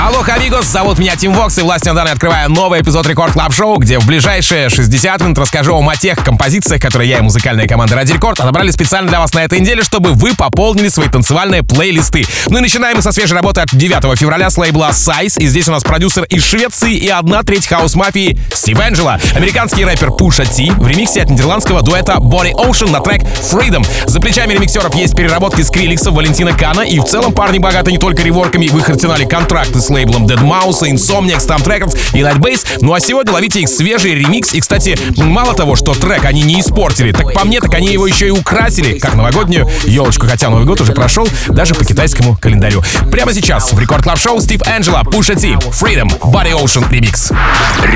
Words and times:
Алло, 0.00 0.22
амигос, 0.22 0.66
зовут 0.66 0.98
меня 0.98 1.16
Тим 1.16 1.32
Вокс, 1.32 1.58
и 1.58 1.62
властью 1.62 1.92
данной 1.92 2.12
открываю 2.12 2.48
новый 2.48 2.82
эпизод 2.82 3.04
Record 3.08 3.32
Club 3.32 3.52
Show, 3.52 3.78
где 3.78 3.98
в 3.98 4.06
ближайшие 4.06 4.68
60 4.68 5.20
минут 5.22 5.38
расскажу 5.38 5.74
вам 5.74 5.88
о 5.88 5.96
тех 5.96 6.22
композициях, 6.24 6.80
которые 6.80 7.10
я 7.10 7.18
и 7.18 7.20
музыкальная 7.20 7.66
команда 7.66 7.96
Радио 7.96 8.12
Рекорд 8.12 8.38
отобрали 8.38 8.70
специально 8.70 9.08
для 9.08 9.18
вас 9.18 9.34
на 9.34 9.40
этой 9.40 9.58
неделе, 9.58 9.82
чтобы 9.82 10.12
вы 10.12 10.36
пополнили 10.36 10.88
свои 10.88 11.08
танцевальные 11.08 11.64
плейлисты. 11.64 12.24
Ну 12.48 12.58
и 12.58 12.60
начинаем 12.60 12.98
мы 12.98 13.02
со 13.02 13.10
свежей 13.10 13.34
работы 13.34 13.60
от 13.60 13.70
9 13.70 14.16
февраля 14.16 14.50
с 14.50 14.56
лейбла 14.56 14.90
Size, 14.90 15.40
и 15.40 15.48
здесь 15.48 15.66
у 15.66 15.72
нас 15.72 15.82
продюсер 15.82 16.22
из 16.24 16.46
Швеции 16.46 16.94
и 16.94 17.08
одна 17.08 17.42
треть 17.42 17.66
хаус-мафии 17.66 18.38
Steve 18.54 18.78
Angello, 18.78 19.18
американский 19.34 19.84
рэпер 19.84 20.12
Pusha 20.12 20.46
T 20.46 20.70
в 20.70 20.86
ремиксе 20.86 21.22
от 21.22 21.30
нидерландского 21.30 21.82
дуэта 21.82 22.18
Body 22.20 22.52
Ocean 22.52 22.92
на 22.92 23.00
трек 23.00 23.22
Freedom. 23.22 23.84
За 24.06 24.20
плечами 24.20 24.54
ремиксеров 24.54 24.94
есть 24.94 25.16
переработки 25.16 25.62
Скриллекса, 25.62 26.12
Валентина 26.12 26.52
Кана, 26.52 26.82
и 26.82 27.00
в 27.00 27.04
целом 27.04 27.32
парни 27.32 27.58
богаты 27.58 27.90
не 27.90 27.98
только 27.98 28.22
реворками, 28.22 28.68
в 28.68 28.78
их 28.78 28.88
арсенале 28.88 29.26
контракты 29.26 29.80
с 29.80 29.87
лейблом 29.90 30.26
deadmau5, 30.26 30.82
Insomniac, 30.82 31.38
STMPD 31.38 31.64
Records 31.64 31.96
и 32.12 32.20
Lightbase. 32.20 32.78
Ну 32.80 32.92
а 32.92 33.00
сегодня 33.00 33.32
ловите 33.32 33.60
их 33.60 33.68
свежий 33.68 34.14
ремикс. 34.14 34.54
И, 34.54 34.60
кстати, 34.60 34.98
мало 35.16 35.54
того, 35.54 35.76
что 35.76 35.94
трек 35.94 36.24
они 36.24 36.42
не 36.42 36.60
испортили, 36.60 37.12
так 37.12 37.32
по 37.32 37.44
мне, 37.44 37.60
так 37.60 37.74
они 37.74 37.88
его 37.88 38.06
еще 38.06 38.28
и 38.28 38.30
украсили, 38.30 38.98
как 38.98 39.14
новогоднюю 39.14 39.68
елочку, 39.84 40.26
хотя 40.26 40.48
Новый 40.50 40.66
год 40.66 40.80
уже 40.80 40.92
прошел, 40.92 41.28
даже 41.48 41.74
по 41.74 41.84
китайскому 41.84 42.36
календарю. 42.36 42.82
Прямо 43.10 43.32
сейчас 43.32 43.72
в 43.72 43.78
Record 43.78 44.02
Club 44.02 44.18
Show 44.18 44.40
Steve 44.40 44.62
Angello, 44.66 45.02
Pusha 45.04 45.34
T, 45.34 45.54
Freedom, 45.70 46.08
Body 46.20 46.52
Ocean 46.52 46.88
Remix. 46.90 47.34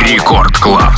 Record 0.09 0.57
Club. 0.59 0.93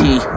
T 0.00 0.29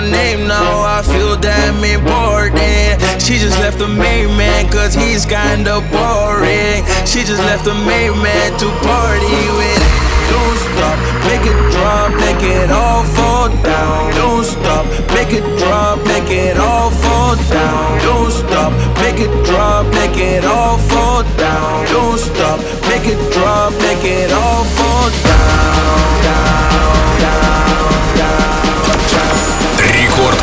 my 0.00 0.10
name 0.10 0.46
now, 0.46 0.82
I 0.82 1.02
feel 1.02 1.34
damn 1.36 1.82
important. 1.82 3.02
She 3.20 3.34
just 3.38 3.58
left 3.58 3.78
the 3.78 3.88
main 3.88 4.28
man, 4.36 4.70
cause 4.70 4.94
he's 4.94 5.24
kinda 5.24 5.80
boring. 5.90 6.86
She 7.04 7.20
just 7.30 7.42
left 7.50 7.64
the 7.64 7.74
main 7.74 8.14
man 8.22 8.48
to 8.62 8.68
party 8.86 9.40
with. 9.58 9.82
Don't 10.30 10.58
stop, 10.68 10.96
make 11.26 11.44
it 11.50 11.58
drop, 11.74 12.10
make 12.26 12.42
it 12.42 12.70
all 12.70 13.02
fall 13.16 13.48
down. 13.72 14.14
Don't 14.20 14.44
stop, 14.44 14.84
make 15.16 15.32
it 15.32 15.46
drop, 15.58 15.98
make 16.06 16.30
it 16.30 16.56
all 16.58 16.90
fall 16.90 17.34
down. 17.50 17.98
Don't 18.06 18.30
stop, 18.30 18.72
make 19.02 19.18
it 19.26 19.32
drop, 19.48 19.86
make 19.98 20.18
it 20.32 20.44
all 20.44 20.78
fall 20.90 21.22
down. 21.36 21.86
Don't 21.94 22.18
stop, 22.18 22.58
make 22.90 23.06
it 23.14 23.20
drop, 23.34 23.72
make 23.86 24.04
it 24.04 24.30
all 24.30 24.64
fall 24.76 25.10
down. 25.26 26.22
down. 26.28 26.97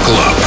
Club. 0.06 0.45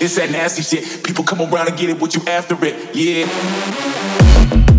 It's 0.00 0.14
that 0.16 0.30
nasty 0.30 0.62
shit. 0.62 1.04
People 1.04 1.22
come 1.24 1.40
around 1.40 1.68
and 1.68 1.76
get 1.76 1.90
it, 1.90 2.00
what 2.00 2.14
you 2.14 2.22
after 2.26 2.56
it, 2.64 2.94
yeah. 2.94 4.77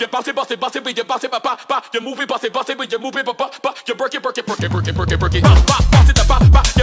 You 0.00 0.06
bounce 0.06 0.28
it, 0.28 0.36
bounce 0.36 0.50
it, 0.52 0.60
bounce 0.60 0.76
it, 0.76 0.84
but 0.84 0.96
you 0.96 1.04
bounce 1.04 1.24
it, 1.24 1.30
ba 1.30 1.40
ba 1.42 1.58
ba. 1.68 1.82
You 1.92 2.00
move 2.00 2.20
it, 2.20 2.28
bounce 2.28 2.44
it, 2.44 2.52
bounce 2.52 2.68
it, 2.68 2.78
but 2.78 2.90
you 2.90 2.98
move 3.00 3.16
it, 3.16 3.26
ba 3.26 3.34
ba 3.34 3.50
ba. 3.60 3.74
You 3.86 3.94
work 3.94 4.14
it, 4.14 4.24
work 4.24 4.38
it, 4.38 4.46
work 4.46 4.62
it, 4.62 4.72
work 4.72 4.86
it, 4.86 4.96
work 4.96 5.10
it, 5.10 5.20
work 5.20 5.34
it, 5.34 5.42
ba 5.42 5.54
ba. 5.66 5.76
Bounce 5.90 6.10
it, 6.10 6.28
ba 6.28 6.38
ba. 6.52 6.77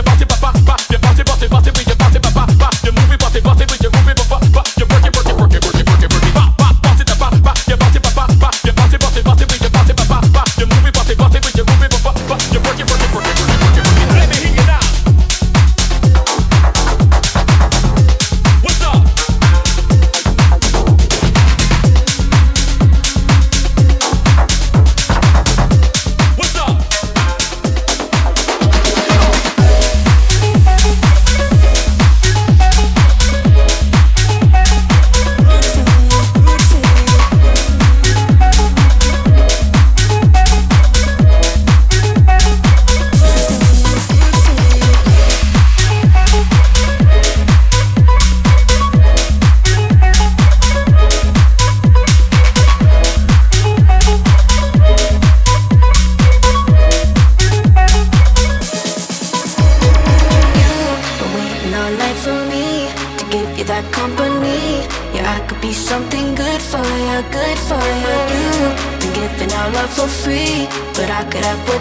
I 71.17 71.23
could 71.23 71.45
have 71.45 71.74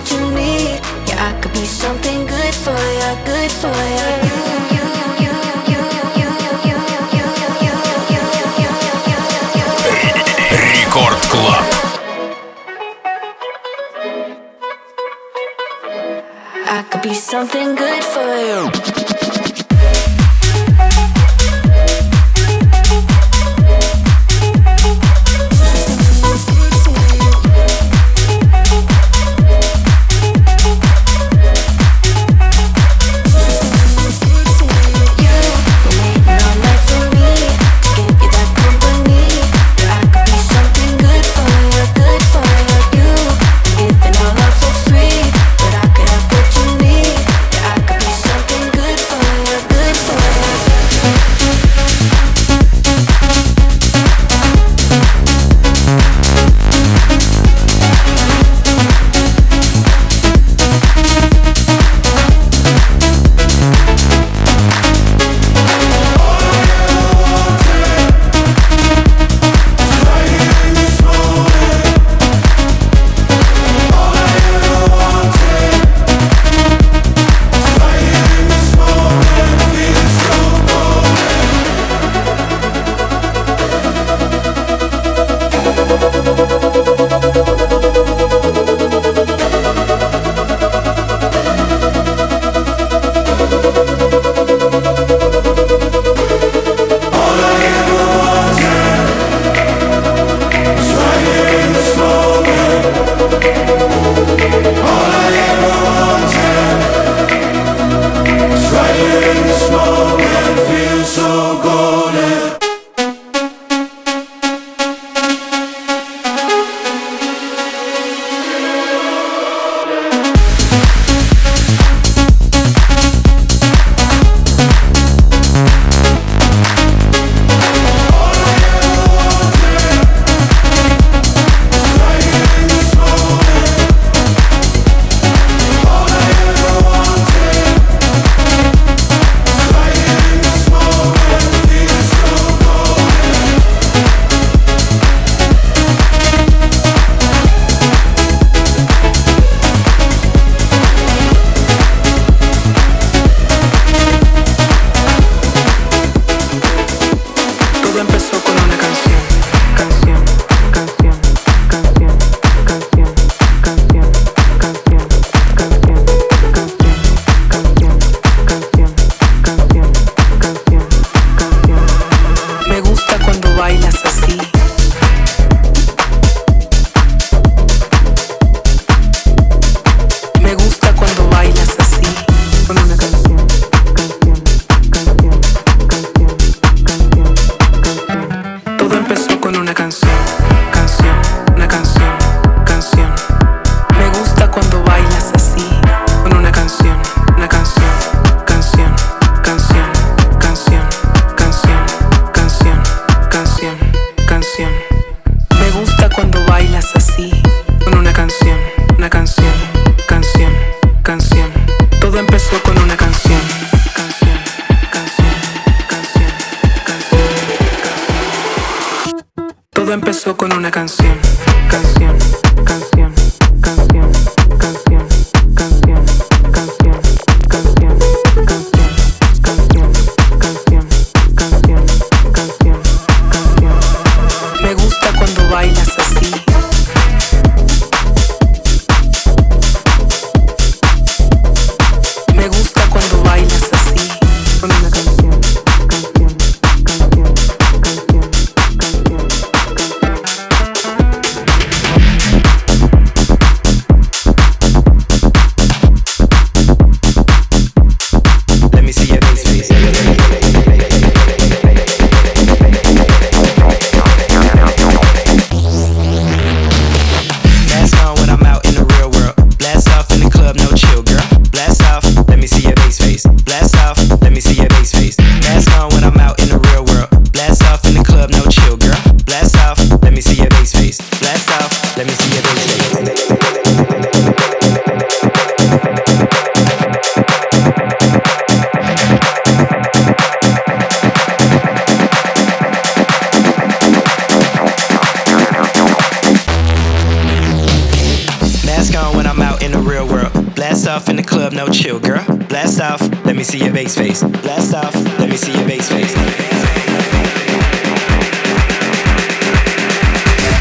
see 303.58 303.64
your 303.64 303.72
bass 303.72 303.96
face. 303.96 304.22
Blast 304.42 304.74
off, 304.74 304.94
let 305.20 305.30
me 305.30 305.36
see 305.36 305.52
your 305.52 305.66
bass 305.68 305.88
face. 305.88 306.12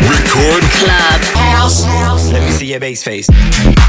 Record 0.02 0.64
Club 0.78 1.22
House. 1.34 2.32
Let 2.32 2.44
me 2.44 2.52
see 2.52 2.68
your 2.68 2.80
bass 2.80 3.04
face. 3.04 3.83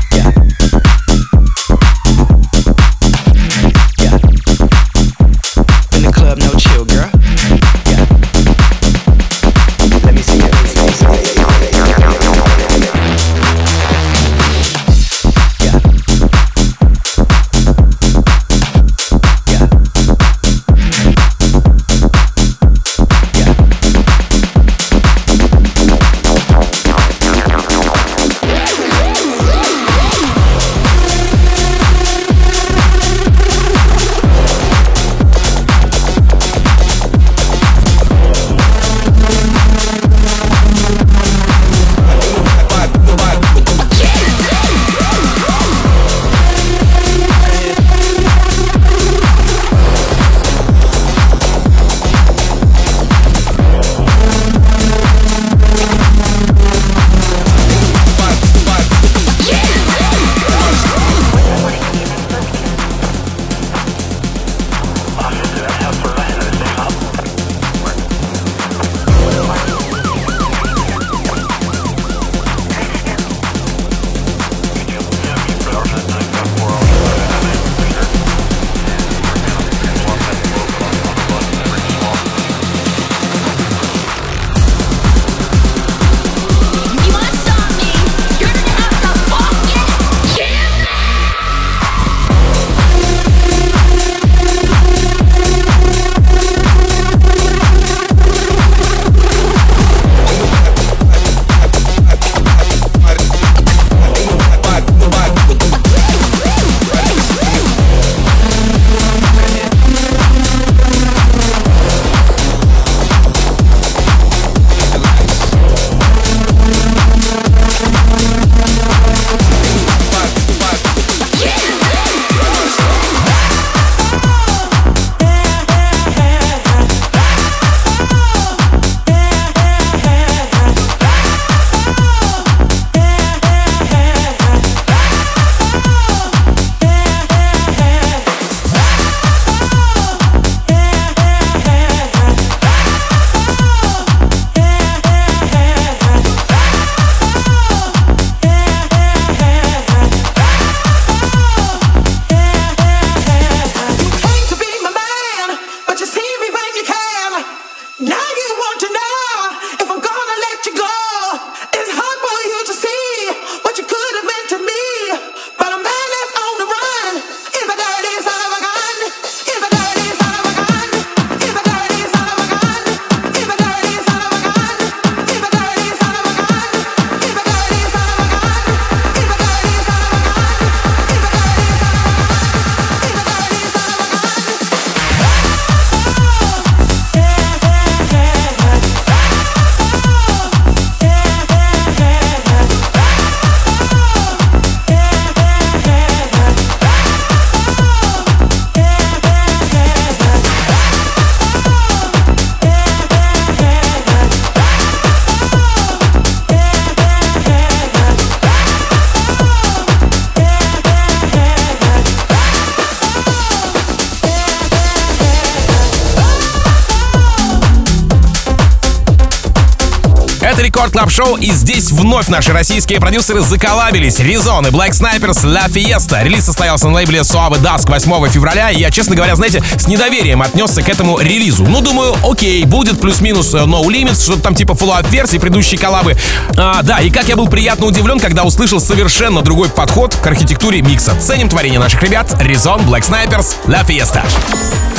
Record 220.85 220.93
Club 220.99 221.11
Show, 221.11 221.37
и 221.37 221.51
здесь 221.51 221.91
вновь 221.93 222.29
наши 222.29 222.53
российские 222.53 223.01
продюсеры 223.01 223.41
заколабились. 223.41 224.19
Резон 224.19 224.67
и 224.67 224.71
Black 224.71 224.91
Snipers 224.91 225.43
La 225.43 225.67
Fiesta. 225.67 226.23
Релиз 226.23 226.45
состоялся 226.45 226.89
на 226.89 226.97
лейбле 226.97 227.21
Suave 227.21 227.59
Dusk 227.59 227.89
8 227.89 228.29
февраля, 228.29 228.71
и 228.71 228.81
я, 228.81 228.91
честно 228.91 229.17
говоря, 229.17 229.35
знаете, 229.35 229.63
с 229.79 229.87
недоверием 229.87 230.43
отнесся 230.43 230.83
к 230.83 230.89
этому 230.91 231.21
релизу. 231.21 231.65
Ну, 231.65 231.81
думаю, 231.81 232.15
окей, 232.23 232.63
будет 232.67 233.01
плюс-минус 233.01 233.55
э, 233.55 233.61
No 233.61 233.83
Limits, 233.85 234.25
что-то 234.25 234.43
там 234.43 234.55
типа 234.55 234.75
follow-up 234.75 235.11
версии 235.11 235.39
предыдущей 235.39 235.79
коллабы. 235.79 236.19
А, 236.59 236.83
да, 236.83 236.99
и 236.99 237.09
как 237.09 237.29
я 237.29 237.37
был 237.37 237.49
приятно 237.49 237.87
удивлен, 237.87 238.21
когда 238.21 238.43
услышал 238.43 238.79
совершенно 238.79 239.41
другой 239.41 239.71
подход 239.71 240.15
к 240.15 240.27
архитектуре 240.27 240.83
микса. 240.83 241.17
Ценим 241.19 241.49
творение 241.49 241.81
наших 241.81 242.03
ребят. 242.03 242.37
Резон, 242.43 242.83
Black 242.83 243.09
Snipers, 243.09 243.55
La 243.69 243.87
Fiesta. 243.87 244.23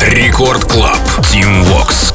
Record 0.02 0.66
Club. 0.66 0.98
Tim 1.20 1.64
Vox. 1.64 2.15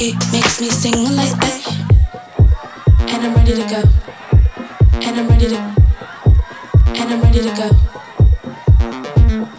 It 0.00 0.14
makes 0.32 0.60
me 0.60 0.70
sing 0.70 0.94
like 1.16 1.34
that. 1.40 1.66
And 3.08 3.26
I'm 3.26 3.34
ready 3.34 3.54
to 3.54 3.66
go. 3.68 3.82
And 4.92 5.18
I'm 5.18 5.28
ready 5.28 5.48
to. 5.48 5.58
And 6.94 7.10
I'm 7.12 7.20
ready 7.20 7.40
to 7.40 7.52
go. 7.56 7.68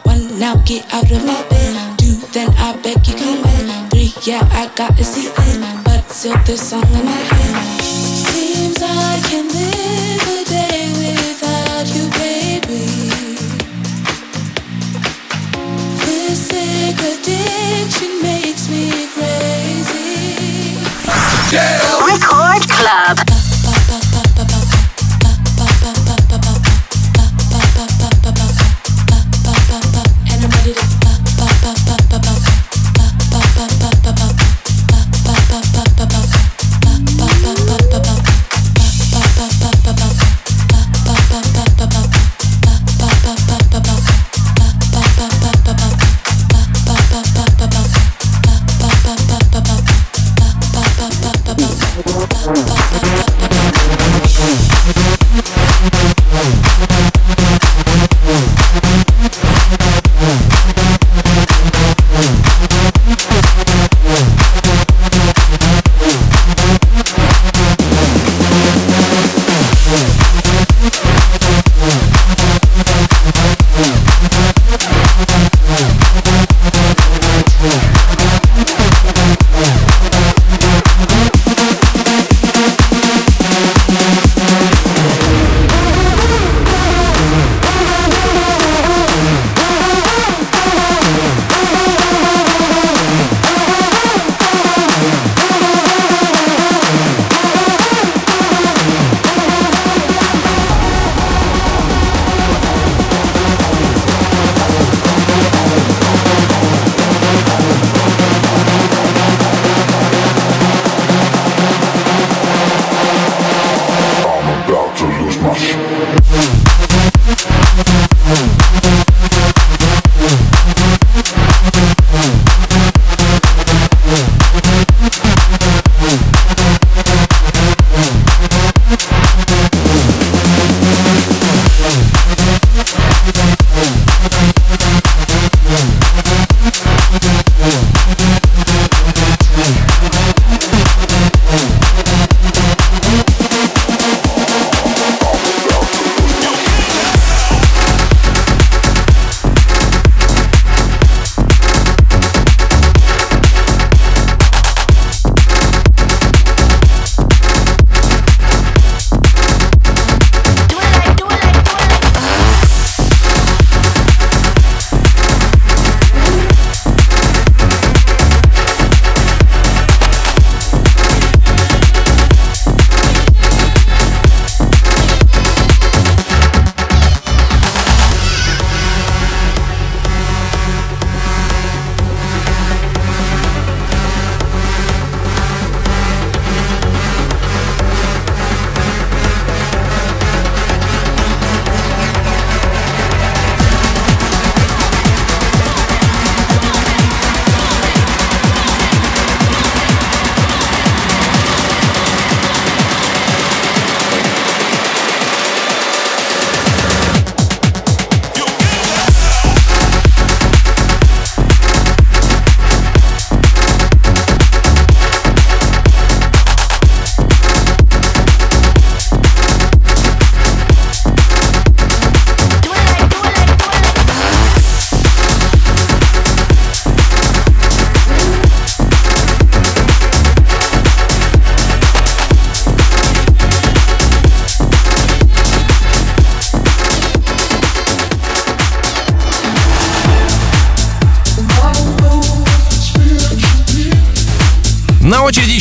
One 0.04 0.40
now, 0.40 0.56
get 0.66 0.86
out 0.94 1.12
of 1.12 1.26
my 1.26 1.46
bed. 1.50 2.00
Two, 2.00 2.16
then 2.32 2.50
I 2.58 2.80
beg 2.82 3.06
you 3.06 3.16
come 3.16 3.42
back. 3.44 3.92
Three, 3.92 4.14
yeah, 4.24 4.48
I 4.52 4.72
gotta 4.76 5.04
see 5.04 5.28
it. 5.28 5.84
But 5.84 6.10
still, 6.10 6.38
this 6.46 6.70
song 6.70 6.84
in 6.84 7.04
my 7.04 7.12
head. 7.12 7.39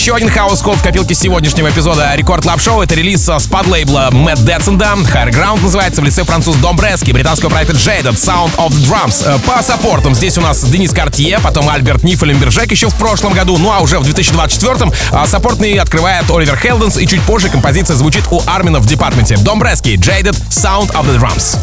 Еще 0.09 0.17
один 0.17 0.31
хаос-код 0.31 0.79
в 0.79 0.83
копилке 0.83 1.15
сегодняшнего 1.15 1.69
эпизода 1.69 2.15
Рекорд 2.15 2.47
Лап 2.47 2.63
Шоу. 2.63 2.81
Это 2.81 2.95
релиз 2.95 3.29
с 3.29 3.47
под-лейбла 3.47 4.09
Мэтт 4.11 4.43
Дэтсенда. 4.43 4.95
Higher 5.03 5.29
Ground 5.29 5.63
называется 5.63 6.01
в 6.01 6.05
лице 6.05 6.25
француз 6.25 6.57
Домбрески, 6.57 7.11
британского 7.11 7.51
проекта 7.51 7.75
Jaded, 7.75 8.15
Sound 8.15 8.57
of 8.57 8.71
the 8.71 8.89
Drums. 8.89 9.23
Э, 9.27 9.39
по 9.41 9.63
саппортам 9.63 10.15
здесь 10.15 10.39
у 10.39 10.41
нас 10.41 10.65
Денис 10.65 10.93
Картье, 10.93 11.39
потом 11.43 11.69
Альберт 11.69 12.05
Нифеленбержек 12.05 12.71
еще 12.71 12.89
в 12.89 12.95
прошлом 12.95 13.35
году, 13.35 13.59
ну 13.59 13.71
а 13.71 13.81
уже 13.81 13.99
в 13.99 14.03
2024-м 14.05 14.95
а, 15.13 15.27
саппортный 15.27 15.75
открывает 15.75 16.25
Оливер 16.31 16.57
Хелденс, 16.57 16.97
и 16.97 17.07
чуть 17.07 17.21
позже 17.25 17.51
композиция 17.51 17.95
звучит 17.95 18.25
у 18.31 18.41
Армина 18.47 18.79
в 18.79 18.87
департменте. 18.87 19.37
Домбрески, 19.37 19.91
Jaded, 19.91 20.43
Sound 20.49 20.91
of 20.93 21.05
the 21.05 21.21
Drums. 21.21 21.59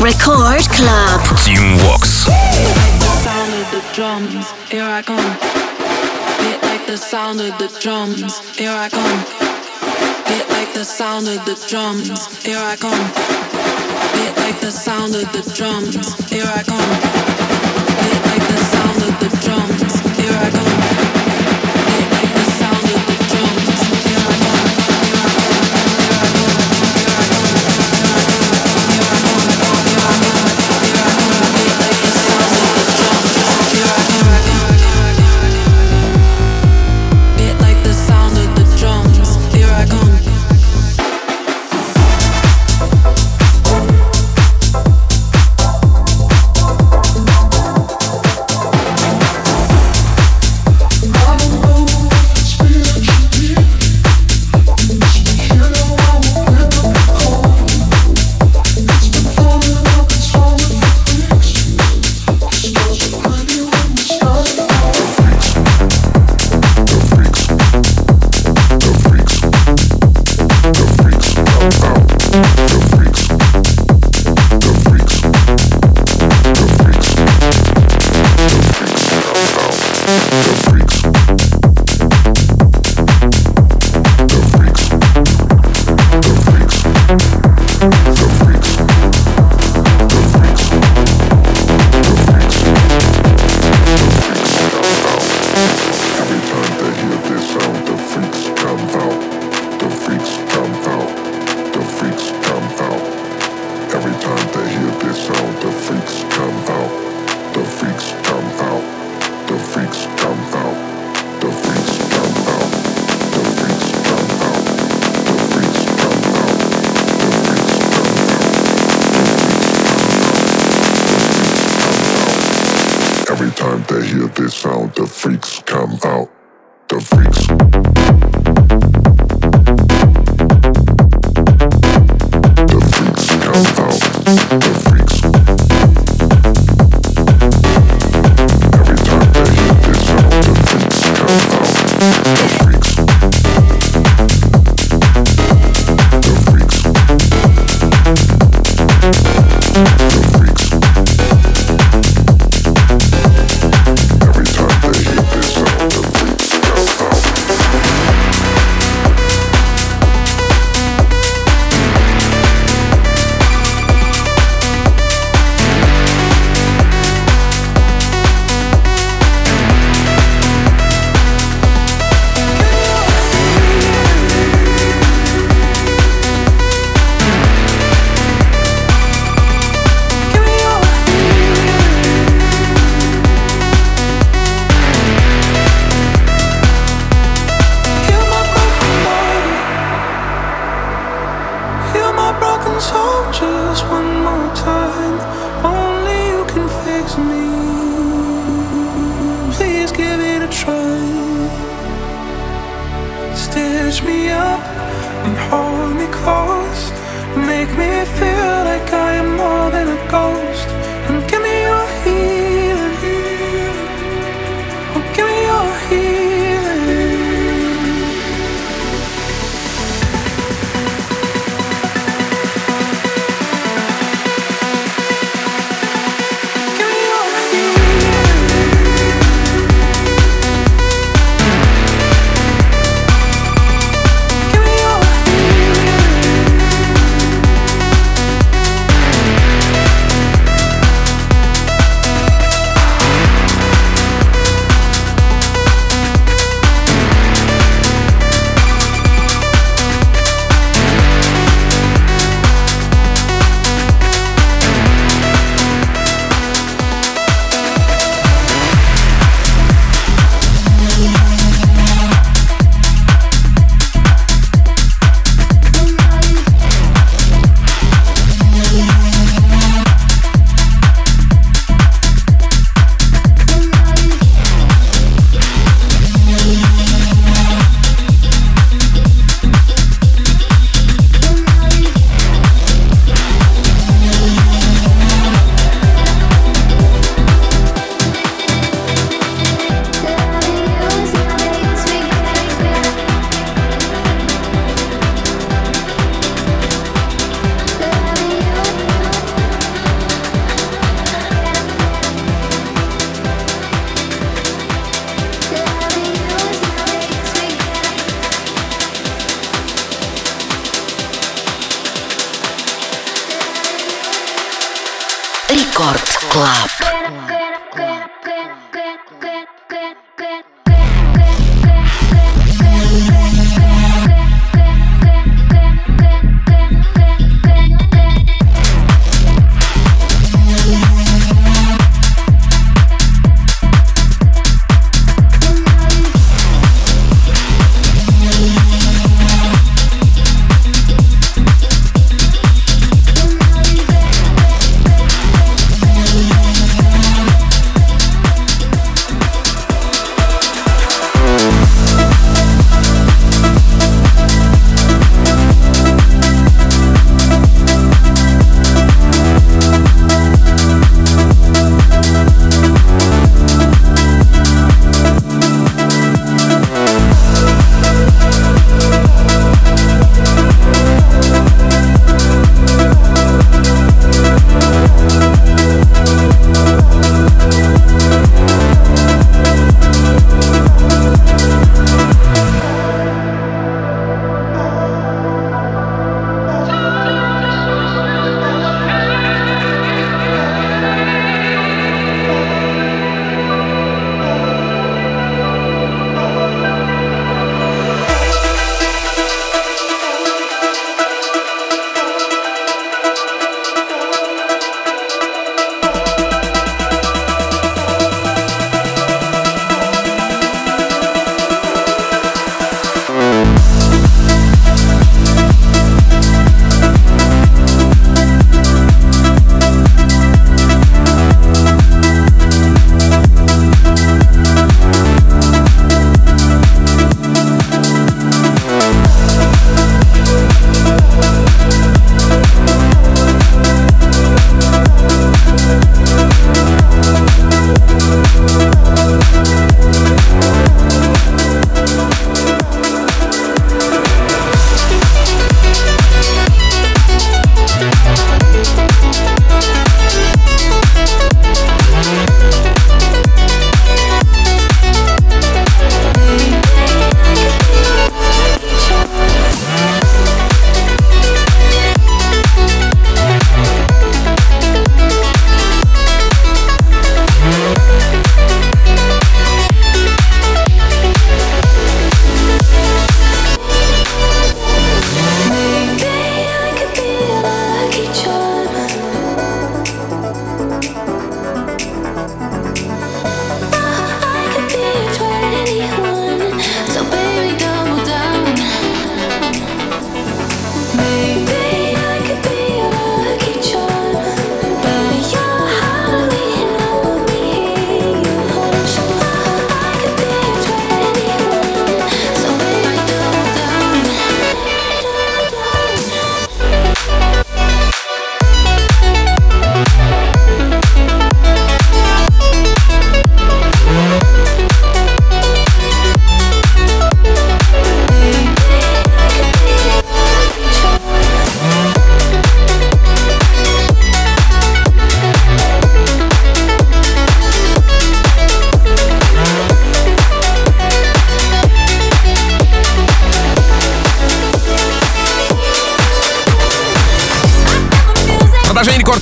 Record 0.00 0.66
Club. 0.70 1.20
Team 1.44 1.76
Vox. 1.80 2.26
Sound 3.22 3.52
of 3.52 3.70
the 3.70 3.82
drums, 3.94 4.46
here 4.70 4.82
I 4.82 5.02
come. 5.02 5.51
the 6.92 6.98
sound 6.98 7.40
of 7.40 7.56
the 7.56 7.68
drums, 7.80 8.38
here 8.54 8.70
I 8.70 8.90
come. 8.90 9.18
Beat 10.28 10.46
like 10.50 10.74
the 10.74 10.84
sound 10.84 11.26
of 11.26 11.42
the 11.46 11.54
drums, 11.66 12.44
here 12.44 12.58
I 12.58 12.76
come. 12.76 13.08
Beat 14.12 14.36
like 14.36 14.60
the 14.60 14.70
sound 14.70 15.14
of 15.14 15.32
the 15.32 15.50
drums, 15.54 16.14
here 16.28 16.44
I 16.44 16.62
come. 16.62 17.41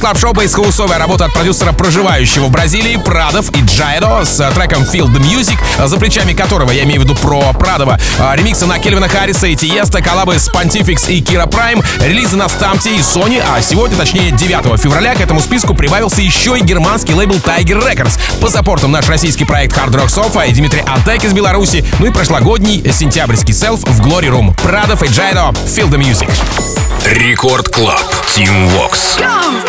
Club 0.01 0.19
Show 0.19 0.33
бейсхаусовая 0.33 0.99
работа 0.99 1.27
от 1.27 1.35
продюсера, 1.35 1.73
проживающего 1.73 2.47
в 2.47 2.51
Бразилии, 2.51 2.97
Прадов 2.97 3.51
и 3.55 3.61
Джайдо 3.61 4.25
с 4.25 4.41
э, 4.41 4.51
треком 4.53 4.83
Feel 4.83 5.07
the 5.07 5.21
Music, 5.21 5.59
за 5.87 5.99
плечами 5.99 6.33
которого, 6.33 6.71
я 6.71 6.85
имею 6.85 7.03
в 7.03 7.05
виду 7.05 7.15
про 7.15 7.53
Прадова, 7.53 8.01
э, 8.19 8.37
ремиксы 8.37 8.65
на 8.65 8.79
Кельвина 8.79 9.09
Харриса 9.09 9.47
и 9.49 9.55
Тиесто, 9.55 10.01
коллабы 10.01 10.39
с 10.39 10.49
Pontifex 10.49 11.13
и 11.13 11.21
Кира 11.21 11.45
Прайм, 11.45 11.83
релизы 12.01 12.37
на 12.37 12.49
STMPD 12.49 12.97
и 12.97 13.01
Sony, 13.01 13.43
а 13.47 13.61
сегодня, 13.61 13.99
точнее 13.99 14.31
9 14.31 14.81
февраля, 14.81 15.15
к 15.15 15.21
этому 15.21 15.41
списку 15.41 15.75
прибавился 15.75 16.23
еще 16.23 16.59
и 16.59 16.63
германский 16.63 17.15
лейбл 17.15 17.37
Tiger 17.37 17.87
Records. 17.87 18.19
По 18.41 18.49
саппортам 18.49 18.93
наш 18.93 19.07
российский 19.07 19.45
проект 19.45 19.77
Hard 19.77 19.91
Rock 19.91 20.09
Sofa 20.09 20.49
и 20.49 20.53
Дмитрий 20.53 20.83
Антек 20.87 21.25
из 21.25 21.35
Беларуси, 21.35 21.85
ну 21.99 22.07
и 22.07 22.11
прошлогодний 22.11 22.83
сентябрьский 22.91 23.53
селф 23.53 23.83
в 23.83 24.01
Glory 24.01 24.29
Room. 24.29 24.55
Прадов 24.63 25.03
и 25.03 25.09
Джайдо, 25.09 25.51
Feel 25.67 25.91
the 25.91 25.99
Music. 25.99 26.31
Рекорд 27.07 27.69
Клаб. 27.69 28.01
Team 28.37 28.69
Vox. 28.71 29.19
I 29.21 29.60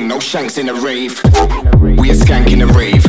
no 0.00 0.18
shanks 0.18 0.58
in 0.58 0.66
the 0.66 0.74
rave. 0.74 1.20
We 1.98 2.10
are 2.10 2.14
skanking 2.14 2.66
the 2.66 2.72
rave. 2.74 3.03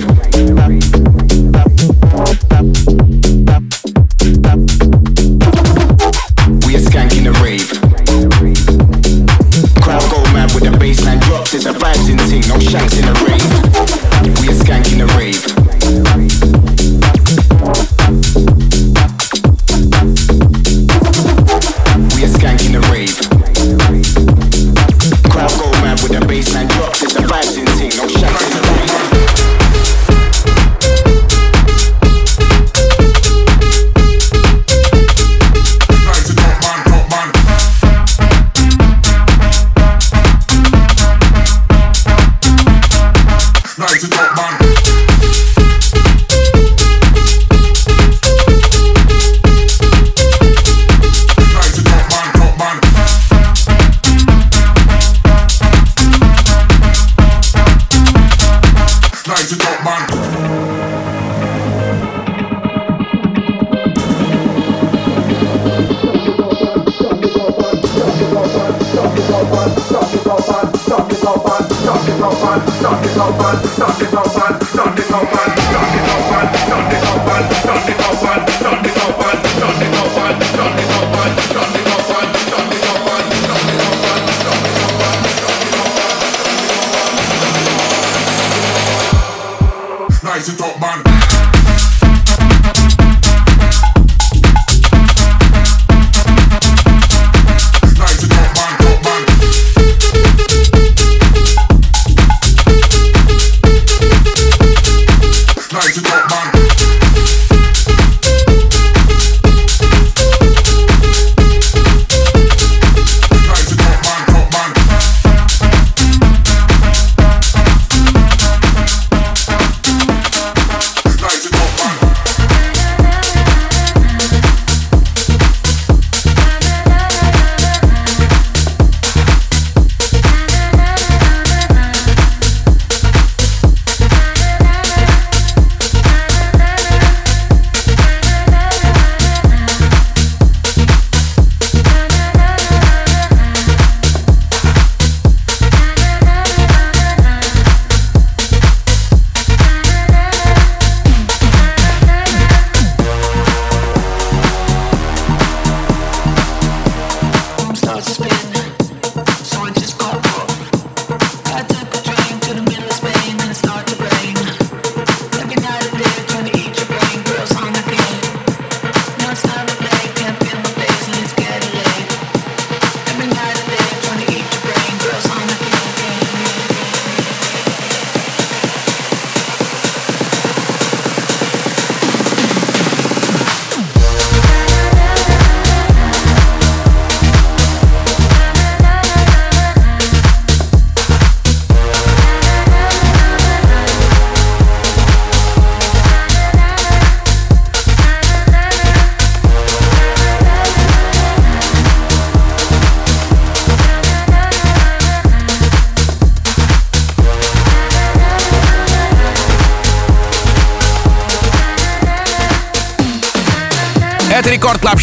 no 73.16 73.32
fun. 73.34 73.56
Talking 73.78 74.15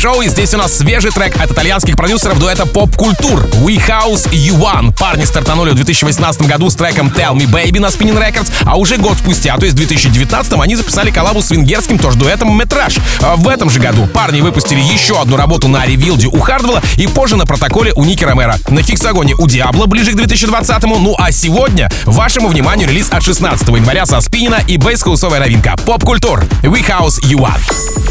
Шоу, 0.03 0.21
и 0.21 0.29
здесь 0.29 0.53
у 0.53 0.57
нас 0.59 0.77
свежий 0.77 1.13
трек 1.13 1.41
от 1.41 1.53
итальянских 1.53 1.97
продюсеров 1.97 2.37
дуэта 2.41 2.65
Pop 2.65 2.91
Culture 2.97 3.49
We 3.63 3.77
House 3.77 4.29
You 4.33 4.59
One. 4.59 4.93
Парни 4.99 5.25
стартанули 5.25 5.71
в 5.71 5.75
2018 5.77 6.43
году 6.43 6.69
с 6.71 6.75
треком 6.75 7.07
Tell 7.07 7.35
Me 7.35 7.47
Baby 7.47 7.79
на 7.79 7.87
Spinning 7.87 8.19
Records, 8.19 8.51
а 8.65 8.77
уже 8.79 8.97
год 8.97 9.19
спустя, 9.19 9.57
то 9.59 9.65
есть 9.65 9.77
в 9.77 9.79
2019 9.79 10.55
они 10.55 10.75
записали 10.75 11.13
коллабу 11.13 11.41
с 11.41 11.53
венгерским 11.53 12.01
тоже 12.01 12.19
дуэтом 12.19 12.53
Метраж. 12.59 12.97
А 13.21 13.37
в 13.37 13.47
этом 13.47 13.71
же 13.71 13.79
году 13.79 14.09
парни 14.09 14.41
выпустили 14.41 14.81
еще 14.81 15.21
одну 15.23 15.37
работу 15.37 15.69
на 15.69 15.87
ревилде 15.87 16.27
у 16.27 16.41
Хардвелла 16.41 16.83
и 16.97 17.07
позже 17.07 17.37
на 17.37 17.47
протоколе 17.47 17.93
у 17.95 18.05
Ники 18.05 18.25
Ромера. 18.25 18.57
На 18.71 18.83
Хексагоне 18.83 19.37
у 19.37 19.47
Диабло 19.47 19.87
ближе 19.87 20.11
к 20.11 20.17
2020-му, 20.17 20.99
ну 20.99 21.15
а 21.17 21.31
сегодня 21.31 21.89
вашему 22.07 22.49
вниманию 22.49 22.89
релиз 22.89 23.07
от 23.09 23.23
16 23.23 23.69
января 23.69 24.05
со 24.05 24.21
Спинина 24.21 24.65
и 24.67 24.79
бейс-хаусовая 24.79 25.39
новинка 25.39 25.77
Pop 25.87 26.01
Culture 26.01 26.45
We 26.63 26.85
House 26.85 27.23
You 27.23 27.37
One. 27.37 27.61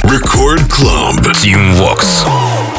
Record 0.03 0.69
Club. 0.69 1.33
Team 1.33 1.80
Vox. 1.81 2.70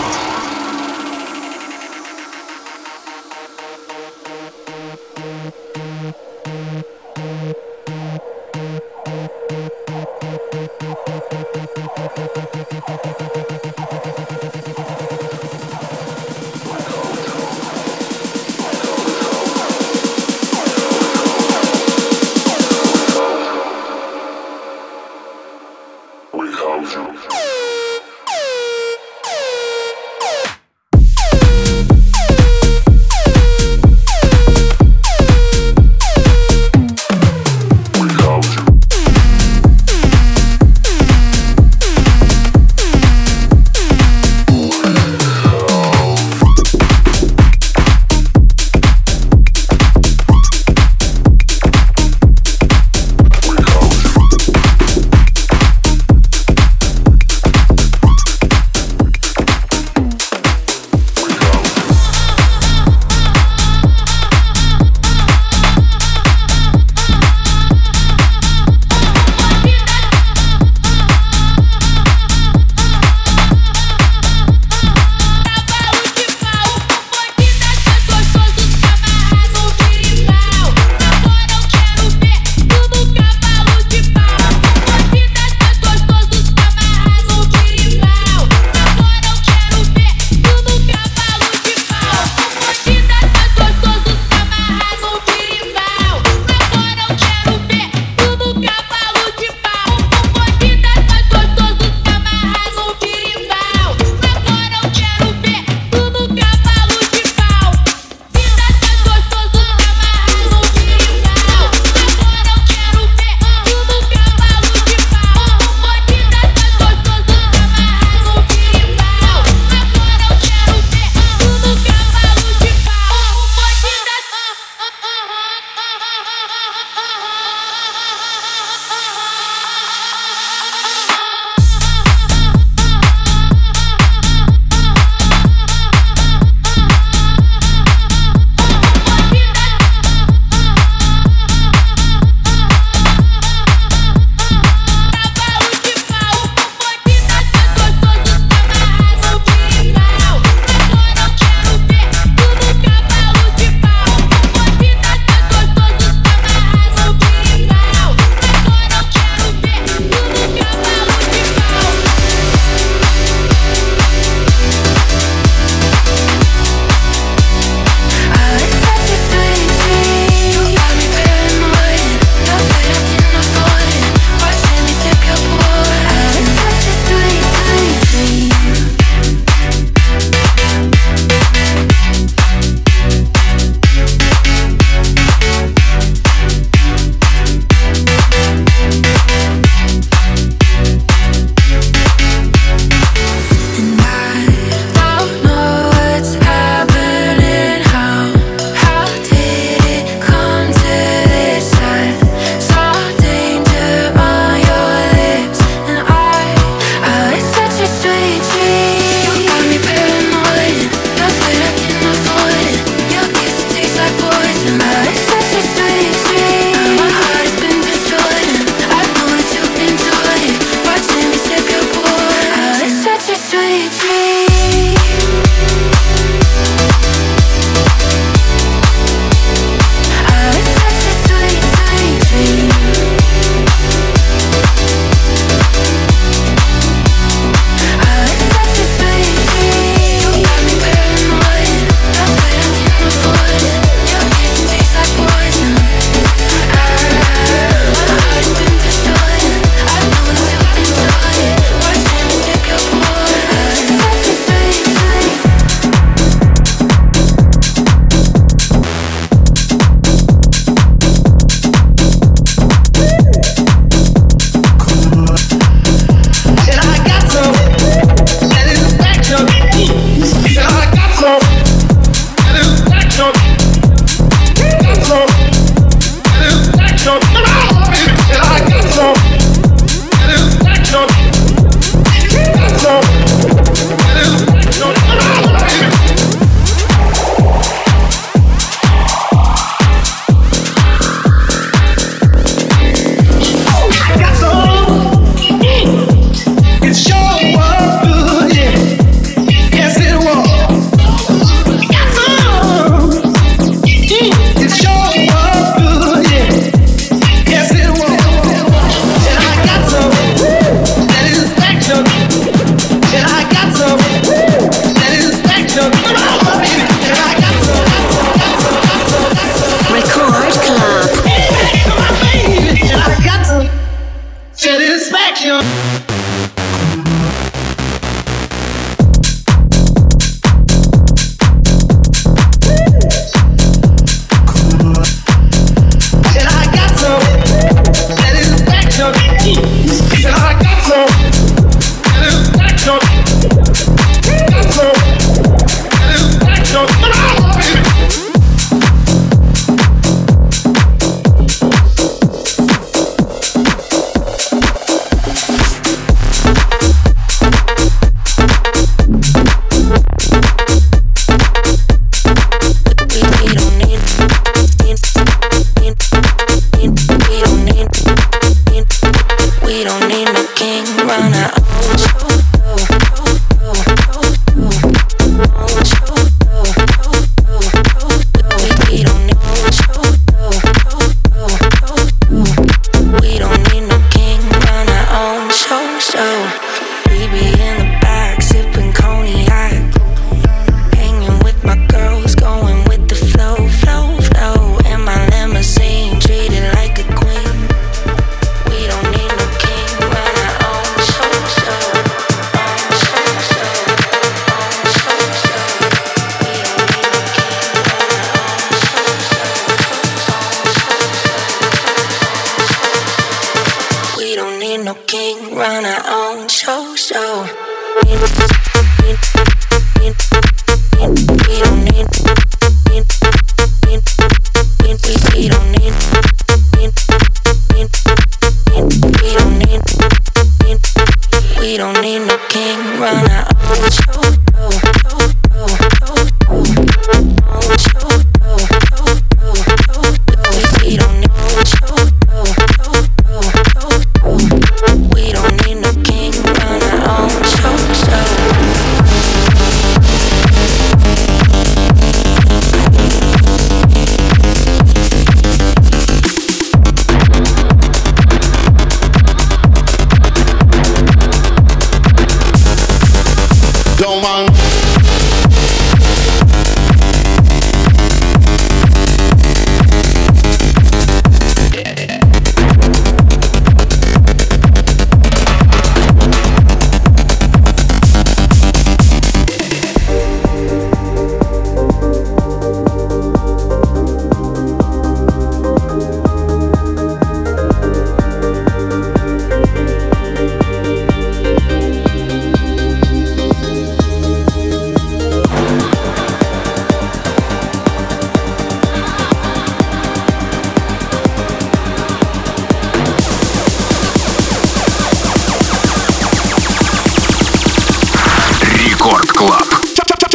Рекорд 509.13 509.33
Клаб. 509.33 509.83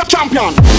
Чемпион. 0.08 0.77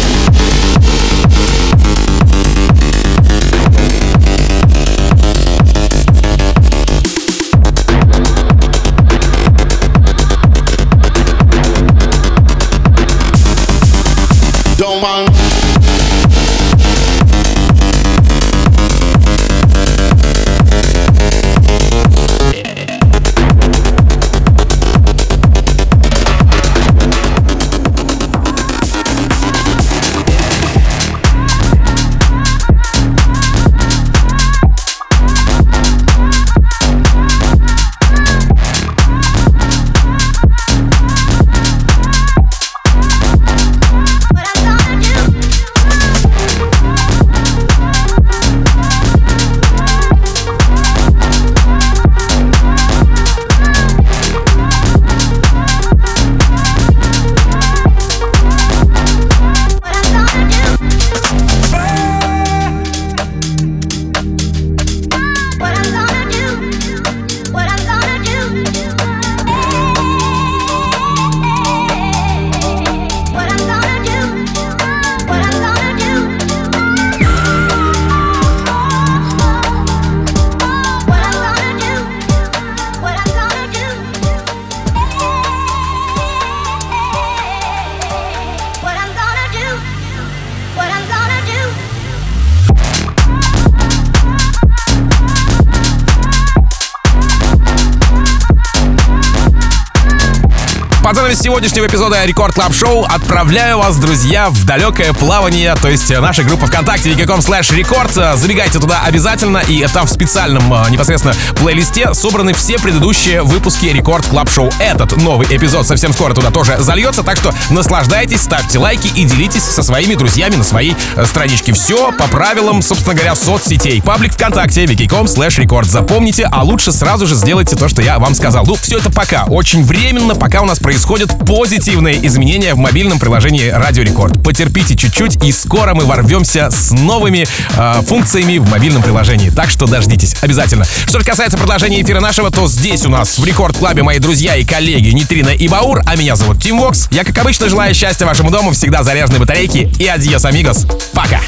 Сегодняшнего 101.59 101.87
эпизода 101.89 102.25
Record 102.25 102.55
Club 102.55 102.73
Show 102.73 103.03
отправляю 103.03 103.79
вас, 103.79 103.97
друзья, 103.97 104.49
в 104.49 104.65
далекое 104.65 105.13
плавание, 105.13 105.75
то 105.75 105.89
есть 105.89 106.09
наша 106.09 106.45
группа 106.45 106.69
ВКонтакте 106.69 107.11
vk.com 107.11 107.41
slash 107.41 107.75
record. 107.75 108.13
Забегайте 108.13 108.79
туда 108.79 109.01
обязательно, 109.03 109.59
и 109.59 109.85
там 109.93 110.07
в 110.07 110.11
специальном 110.11 110.73
а, 110.73 110.89
непосредственно 110.89 111.35
плейлисте 111.57 112.15
собраны 112.15 112.53
все 112.53 112.79
предыдущие 112.79 113.43
выпуски 113.43 113.87
Record 113.87 114.27
Club 114.27 114.49
Show. 114.49 114.71
Этот 114.79 115.17
новый 115.17 115.49
эпизод 115.51 115.85
совсем 115.85 116.13
скоро 116.13 116.33
туда 116.33 116.53
тоже 116.53 116.77
зальется, 116.79 117.25
так 117.25 117.37
что 117.37 117.53
наслаждайтесь, 117.71 118.43
ставьте 118.43 118.79
лайки 118.79 119.09
и 119.09 119.25
делитесь 119.25 119.65
со 119.65 119.83
своими 119.83 120.15
друзьями 120.15 120.55
на 120.55 120.65
своей 120.65 120.95
э, 121.17 121.27
страничке. 121.27 121.73
Все 121.73 122.13
по 122.13 122.29
правилам, 122.29 122.83
собственно 122.83 123.17
говоря, 123.17 123.35
соцсетей. 123.35 124.01
Паблик 124.01 124.33
ВКонтакте 124.35 124.85
vk.com 124.85 125.27
slash 125.27 125.61
record. 125.61 125.89
Запомните, 125.89 126.49
а 126.53 126.63
лучше 126.63 126.93
сразу 126.93 127.27
же 127.27 127.35
сделайте 127.35 127.75
то, 127.75 127.89
что 127.89 128.01
я 128.01 128.21
вам 128.21 128.37
сказал. 128.37 128.65
Ну, 128.65 128.77
все 128.77 128.99
это 128.99 129.11
пока. 129.11 129.47
Очень 129.47 129.83
временно, 129.83 130.37
пока 130.37 130.63
у 130.63 130.67
нас 130.67 130.79
происходят 130.79 131.37
позитивные 131.49 132.25
изменения 132.27 132.75
в 132.75 132.77
мобильном 132.77 133.19
приложении 133.19 133.71
Радио 133.71 134.03
Рекорд. 134.03 134.43
Потерпите 134.45 134.95
чуть-чуть, 134.95 135.43
и 135.43 135.51
скоро 135.51 135.95
мы 135.95 136.05
ворвемся 136.05 136.71
с 136.71 136.91
новыми 136.91 137.47
э, 137.75 138.03
функциями 138.07 138.59
в 138.59 138.69
мобильном 138.69 139.03
приложении. 139.03 139.49
Так 139.49 139.71
что 139.71 139.87
дождитесь 139.87 140.37
обязательно. 140.43 140.85
Что 140.85 141.19
же 141.19 141.25
касается 141.25 141.57
продолжения 141.57 142.03
эфира 142.03 142.21
нашего, 142.21 142.51
то 142.51 142.69
здесь 142.69 143.07
у 143.07 143.09
нас 143.09 143.39
в 143.39 143.45
Record 143.47 143.79
Club 143.79 143.98
е 143.98 144.03
мои 144.03 144.19
друзья 144.19 144.57
и 144.57 144.65
коллеги 144.65 145.09
Нитрина 145.09 145.49
и 145.49 145.69
Баур, 145.69 146.03
а 146.05 146.17
меня 146.17 146.37
зовут 146.37 146.63
Тим 146.63 146.81
Вокс. 146.81 147.09
Я, 147.11 147.25
как 147.25 147.39
обычно, 147.39 147.71
желаю 147.71 147.95
счастья 147.95 148.27
вашему 148.27 148.51
дому, 148.51 148.73
всегда 148.73 149.03
заряженной 149.03 149.39
батарейки 149.39 149.91
и 149.99 150.07
adiós, 150.07 150.45
amigos. 150.45 150.87
Пока! 151.15 151.41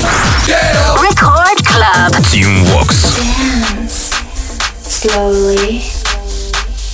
Tim 2.32 2.64
Vox. 2.64 3.04
Dance 3.18 4.20
slowly. 4.88 5.82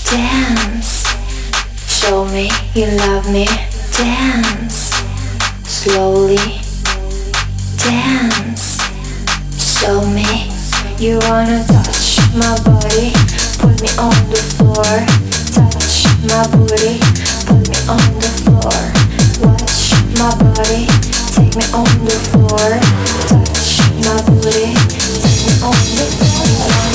Dance. 0.04 0.95
Show 1.96 2.26
me 2.26 2.50
you 2.74 2.86
love 2.98 3.32
me. 3.32 3.46
Dance 3.96 4.92
slowly. 5.64 6.60
Dance. 7.78 8.76
Show 9.58 10.04
me 10.06 10.52
you 10.98 11.18
wanna 11.24 11.64
touch 11.66 12.20
my 12.36 12.52
body. 12.68 13.12
Put 13.58 13.80
me 13.80 13.90
on 13.96 14.14
the 14.28 14.42
floor. 14.54 14.92
Touch 15.56 16.04
my 16.28 16.44
booty. 16.52 17.00
Put 17.48 17.64
me 17.64 17.78
on 17.88 18.04
the 18.20 18.30
floor. 18.44 18.78
Watch 19.40 19.96
my 20.20 20.30
body. 20.36 20.84
Take 21.32 21.56
me 21.56 21.64
on 21.72 21.88
the 22.04 22.18
floor. 22.28 22.68
Touch 23.32 23.80
my 24.04 24.20
booty. 24.28 24.76
Take 24.92 25.40
me 25.46 25.54
on 25.64 25.80
the 25.96 26.04
floor. 26.12 26.85